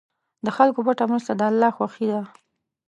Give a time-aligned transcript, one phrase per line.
[0.45, 2.21] د خلکو پټه مرسته د الله خوښي ده.